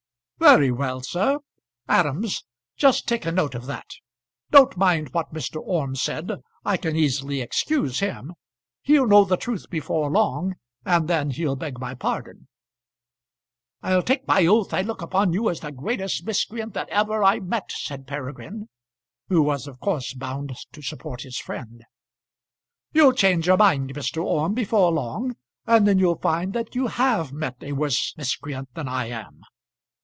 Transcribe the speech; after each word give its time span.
"Very 0.37 0.71
well, 0.71 1.01
sir. 1.01 1.37
Adams, 1.87 2.43
just 2.75 3.07
take 3.07 3.27
a 3.27 3.31
note 3.31 3.53
of 3.53 3.67
that. 3.67 3.85
Don't 4.49 4.75
mind 4.75 5.09
what 5.13 5.31
Mr. 5.33 5.61
Orme 5.63 5.95
said. 5.95 6.31
I 6.65 6.77
can 6.77 6.95
easily 6.95 7.41
excuse 7.41 7.99
him. 7.99 8.33
He'll 8.81 9.05
know 9.05 9.23
the 9.23 9.37
truth 9.37 9.69
before 9.69 10.09
long, 10.09 10.55
and 10.83 11.07
then 11.07 11.29
he'll 11.29 11.55
beg 11.55 11.79
my 11.79 11.93
pardon." 11.93 12.47
"I'll 13.83 14.01
take 14.01 14.27
my 14.27 14.47
oath 14.47 14.73
I 14.73 14.81
look 14.81 15.03
upon 15.03 15.31
you 15.31 15.47
as 15.47 15.59
the 15.59 15.71
greatest 15.71 16.25
miscreant 16.25 16.73
that 16.73 16.89
ever 16.89 17.23
I 17.23 17.39
met," 17.39 17.71
said 17.71 18.07
Peregrine, 18.07 18.67
who 19.29 19.43
was 19.43 19.67
of 19.67 19.79
course 19.79 20.11
bound 20.13 20.55
to 20.71 20.81
support 20.81 21.21
his 21.21 21.37
friend. 21.37 21.83
"You'll 22.93 23.13
change 23.13 23.45
your 23.45 23.57
mind, 23.57 23.93
Mr. 23.93 24.23
Orme, 24.25 24.55
before 24.55 24.91
long, 24.91 25.35
and 25.67 25.87
then 25.87 25.99
you'll 25.99 26.17
find 26.19 26.51
that 26.53 26.73
you 26.73 26.87
have 26.87 27.31
met 27.31 27.57
a 27.61 27.73
worse 27.73 28.15
miscreant 28.17 28.73
than 28.73 28.87
I 28.87 29.05
am. 29.05 29.41